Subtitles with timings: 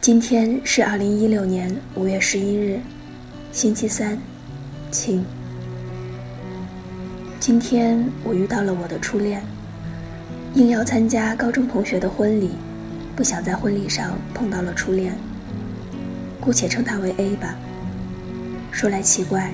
[0.00, 2.80] 今天是二零一六年五月十一日，
[3.52, 4.16] 星期三，
[4.90, 5.22] 晴。
[7.38, 9.42] 今天我遇到了我的初恋，
[10.54, 12.52] 应邀参加高中同学的婚礼，
[13.14, 15.14] 不想在婚礼上碰到了初恋，
[16.40, 17.54] 姑且称他为 A 吧。
[18.70, 19.52] 说来奇怪，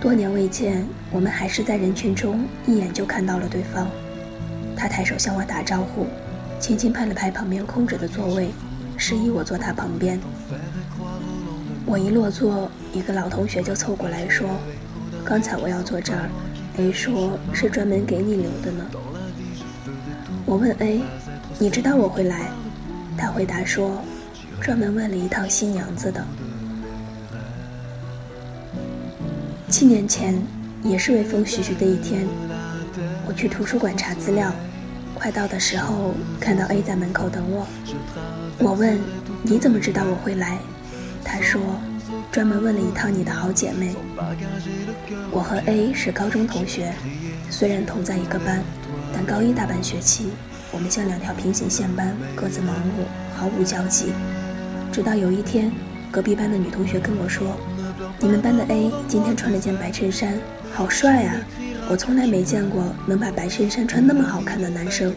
[0.00, 3.90] 多年未见，我们还是在人群中一眼就看到了对方。
[4.76, 6.06] 他抬手向我打招呼，
[6.60, 8.50] 轻轻拍了拍旁边空着的座位。
[8.98, 10.18] 示意我坐他旁边，
[11.86, 14.48] 我一落座，一个老同学就凑过来说
[15.24, 16.28] ：“刚才我要坐这儿
[16.78, 18.84] ，A 说是专门给你留的呢。”
[20.44, 21.00] 我问 A：“
[21.60, 22.50] 你知道我会来？”
[23.16, 24.02] 他回答说
[24.60, 26.26] ：“专门问了一套新娘子的。”
[29.70, 30.42] 七年前，
[30.82, 32.26] 也是微风徐徐的一天，
[33.26, 34.52] 我去图书馆查资料，
[35.18, 37.66] 快到的时候看到 A 在门口等我。
[38.58, 39.00] 我问
[39.42, 40.58] 你怎么知道我会来？
[41.24, 41.60] 他说
[42.30, 43.96] 专门问了一趟你的好姐妹。
[45.32, 46.92] 我和 A 是高中同学，
[47.50, 48.62] 虽然同在一个班，
[49.12, 50.28] 但高一大半学期
[50.70, 54.12] 我们像两条平行线般各自忙碌，毫无交集。
[54.92, 55.72] 直到有一天，
[56.12, 57.56] 隔壁班的女同学跟我说
[58.20, 60.38] ：“你们班的 A 今天穿了件白衬衫，
[60.72, 61.34] 好帅啊！
[61.90, 65.14] 我从来没见过能把白衬衫穿那么好看的男生。”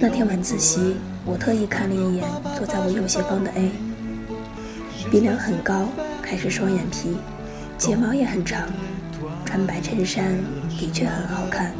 [0.00, 2.24] 那天晚自习，我特意看了一眼
[2.56, 3.72] 坐在我右前方的 A，
[5.10, 5.88] 鼻梁很高，
[6.22, 7.16] 还是双眼皮，
[7.76, 8.66] 睫毛也很长，
[9.44, 10.38] 穿白衬衫
[10.78, 11.72] 的确很好看。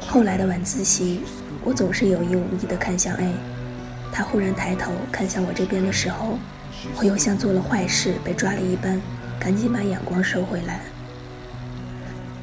[0.00, 1.20] 后来的晚自习，
[1.64, 3.32] 我总是有意无意地看向 A，
[4.12, 6.36] 他忽然抬头看向我这边的时候，
[6.96, 9.00] 我又像做了坏事被抓了一般，
[9.38, 10.80] 赶紧把眼光收回来。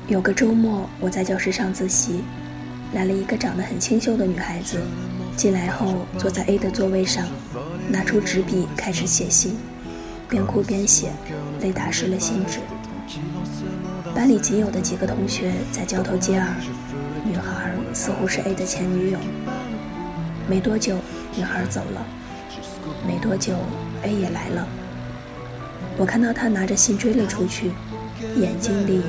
[0.08, 2.22] 有个周末，我在教室上自习。
[2.94, 4.80] 来了一个长得很清秀的女孩子，
[5.36, 7.26] 进来后坐在 A 的座位上，
[7.90, 9.58] 拿出纸笔开始写信，
[10.30, 11.10] 边哭边写，
[11.60, 12.60] 泪打湿了信纸。
[14.14, 16.54] 班里仅有的几个同学在交头接耳，
[17.26, 19.18] 女孩似乎是 A 的前女友。
[20.48, 20.98] 没多久，
[21.36, 22.06] 女孩走了，
[23.08, 23.56] 没多久
[24.04, 24.68] ，A 也来了。
[25.98, 27.72] 我看到他拿着信追了出去，
[28.38, 29.02] 眼睛里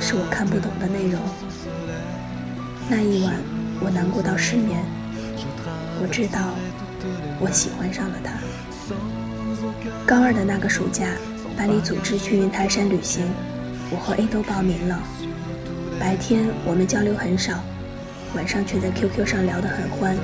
[0.00, 1.20] 是我看不懂的内容。
[2.88, 3.34] 那一晚，
[3.80, 4.80] 我难过到失眠。
[6.00, 6.54] 我知道，
[7.40, 8.32] 我喜欢上了他。
[10.06, 11.06] 高二的那个暑假，
[11.56, 13.26] 班里组织去云台山旅行，
[13.90, 14.98] 我和 A 都报名了。
[15.98, 17.58] 白天我们交流很少，
[18.34, 20.16] 晚上却在 QQ 上聊得很欢。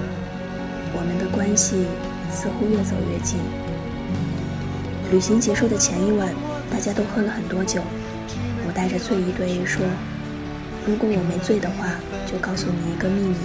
[0.97, 1.85] 我们的关系
[2.31, 3.41] 似乎越走越近。
[5.11, 6.33] 旅行结束的前一晚，
[6.71, 7.83] 大家都喝了很多酒，
[8.75, 9.83] 带着醉意对 A 说。
[10.87, 11.89] 如果我没醉的话，
[12.27, 13.37] 就告诉你一个秘密。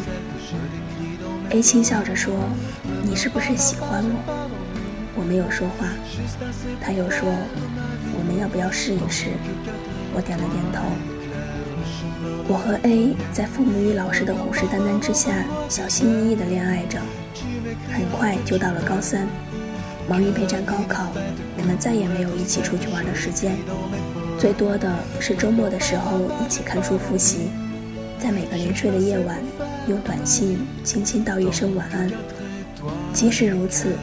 [1.51, 2.33] A 轻笑着说
[3.01, 4.49] ：“你是不是喜欢我？”
[5.15, 5.87] 我没有说话。
[6.81, 7.29] 他又说
[8.17, 9.27] ：“我们要不要试一试？”
[10.13, 10.83] 我点了点头。
[12.47, 16.99] 我和 A 在父母与老师的虎视眈眈之下，小心翼翼地恋爱着。
[17.93, 19.27] 很快就到了高三，
[20.09, 21.07] 忙于备战高考，
[21.57, 23.55] 我们再也没有一起出去玩的时间。
[24.39, 24.89] 最多的
[25.19, 27.49] 是周末的时候一起看书复习，
[28.17, 29.37] 在每个临睡的夜晚，
[29.85, 32.09] 用短信轻轻道一声晚安。
[33.11, 33.97] 即使如此，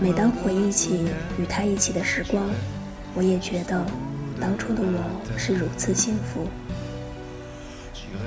[0.00, 1.04] 每当回忆起
[1.38, 2.48] 与他一起的时光，
[3.14, 3.84] 我也觉得
[4.40, 6.46] 当初的我是如此幸福。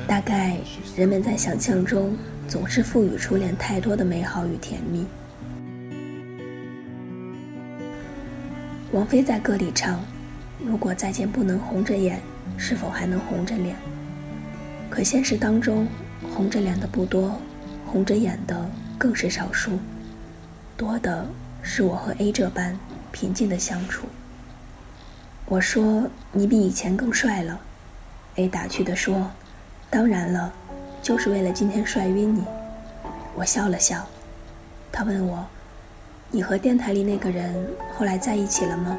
[0.05, 0.55] 大概
[0.95, 2.15] 人们在想象中
[2.47, 5.03] 总是赋予初恋太多的美好与甜蜜。
[8.91, 9.99] 王菲在歌里唱。
[10.65, 12.21] 如果再见不能红着眼，
[12.57, 13.75] 是否还能红着脸？
[14.89, 15.87] 可现实当中，
[16.35, 17.39] 红着脸的不多，
[17.85, 19.79] 红着眼的更是少数。
[20.75, 21.25] 多的
[21.61, 22.77] 是我和 A 这般
[23.11, 24.07] 平静的相处。
[25.45, 27.59] 我说你比以前更帅了
[28.35, 29.31] ，A 打趣的说
[29.89, 30.53] ：“当然了，
[31.01, 32.43] 就是为了今天帅晕你。”
[33.35, 34.05] 我笑了笑。
[34.91, 35.45] 他问我
[36.31, 37.55] ：“你和电台里那个人
[37.97, 38.97] 后来在一起了吗？”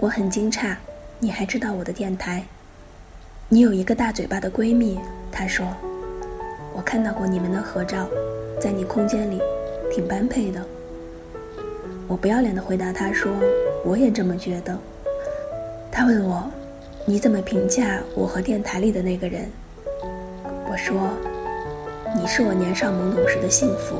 [0.00, 0.76] 我很惊诧，
[1.18, 2.44] 你还知道我的电台？
[3.48, 4.96] 你有一个大嘴巴的闺蜜，
[5.32, 5.66] 她说，
[6.72, 8.06] 我看到过你们的合照，
[8.60, 9.42] 在你空间里，
[9.92, 10.64] 挺般配的。
[12.06, 13.32] 我不要脸的回答她说，
[13.84, 14.78] 我也这么觉得。
[15.90, 16.48] 她问我，
[17.04, 19.50] 你怎么评价我和电台里的那个人？
[20.70, 21.10] 我说，
[22.14, 23.96] 你是我年少懵懂时的幸福，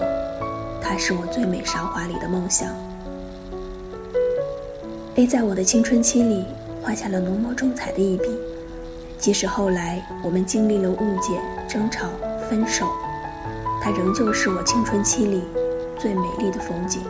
[0.81, 2.73] 他是我最美韶华里的梦想。
[5.19, 6.47] A 在我的青春期里
[6.81, 8.39] 画下了浓墨重彩的一笔，
[9.19, 11.33] 即使后来我们经历了误解、
[11.67, 12.07] 争吵、
[12.49, 12.87] 分手，
[13.83, 15.43] 他仍旧是我青春期里
[15.99, 17.03] 最美丽的风景。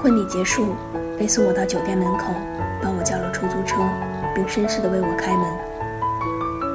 [0.00, 0.76] 婚礼结束
[1.18, 2.26] ，A 送我到酒店门口，
[2.80, 3.82] 帮我叫了出租车，
[4.32, 5.44] 并绅士地为我开门。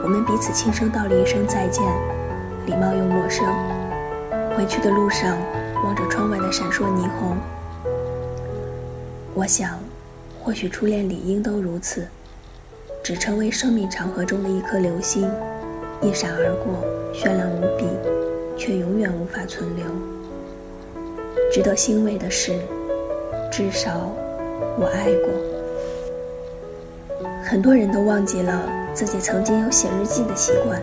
[0.04, 1.82] 我们彼此轻声道了一声再见，
[2.66, 3.46] 礼貌又陌生。
[4.58, 5.38] 回去的路上，
[5.86, 7.38] 望着窗外的闪烁霓虹，
[9.36, 9.78] 我想，
[10.42, 12.08] 或许初恋理应都如此，
[13.04, 15.30] 只成为生命长河中的一颗流星，
[16.02, 16.84] 一闪而过，
[17.14, 17.86] 绚烂无比，
[18.58, 19.86] 却永远无法存留。
[21.54, 22.60] 值得欣慰的是。
[23.52, 24.10] 至少，
[24.80, 25.30] 我爱过。
[27.44, 30.82] 很多人都忘记了自己曾经有写日记的习惯，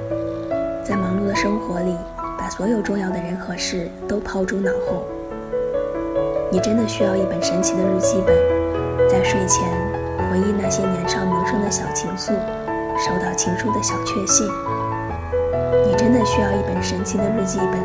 [0.84, 1.96] 在忙碌的生活里，
[2.42, 5.06] 把所有重要的人和事都抛诸脑后。
[6.50, 8.34] 你真的需要一本神奇的日记本，
[9.08, 9.70] 在睡前
[10.28, 12.32] 回忆那些年少萌生的小情愫，
[12.98, 14.44] 收到情书的小确幸。
[15.86, 17.78] 你真的需要一本神奇的日记本，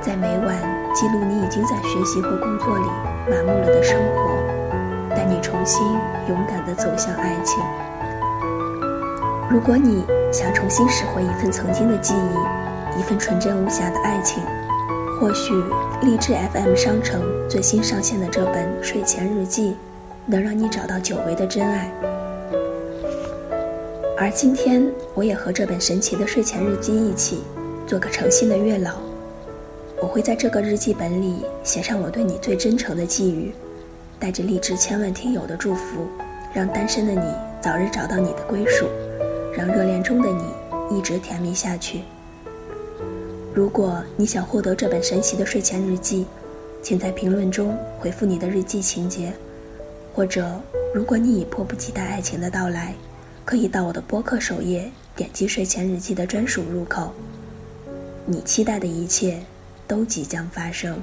[0.00, 0.56] 在每晚
[0.94, 2.86] 记录你已经在学习或工作里。
[3.28, 5.86] 麻木了的生活，带你重新
[6.26, 7.62] 勇敢地走向爱情。
[9.50, 14.42] 如果你想重新拾回一份曾经的记忆，一份纯真无瑕的爱情，
[15.20, 15.52] 或许
[16.02, 19.76] 励志 FM 商城最新上线的这本睡前日记，
[20.26, 21.90] 能让你找到久违的真爱。
[24.16, 27.42] 而今天，我也和这本神奇的睡前日记一起，
[27.86, 28.92] 做个诚心的月老。
[30.00, 33.52] 我会在这个日记本里写上我对你最真诚的寄语，
[34.20, 36.06] 带着励志千万听友的祝福，
[36.52, 37.26] 让单身的你
[37.60, 38.86] 早日找到你的归属，
[39.56, 42.02] 让热恋中的你一直甜蜜下去。
[43.54, 46.26] 如果你想获得这本神奇的睡前日记，
[46.82, 49.32] 请在评论中回复你的日记情节，
[50.12, 50.60] 或者
[50.92, 52.94] 如果你已迫不及待爱情的到来，
[53.44, 57.14] 可以到我的播客首页点击睡前日记的专属入口。
[58.26, 59.40] 你期待的一切。
[59.86, 60.98] 都即将发生。